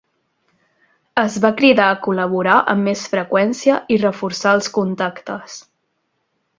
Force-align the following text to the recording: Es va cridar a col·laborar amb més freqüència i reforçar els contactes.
Es 1.23 1.35
va 1.43 1.51
cridar 1.59 1.85
a 1.89 1.99
col·laborar 2.07 2.57
amb 2.75 2.89
més 2.91 3.05
freqüència 3.13 3.79
i 3.97 4.01
reforçar 4.07 4.57
els 4.59 4.75
contactes. 4.81 5.65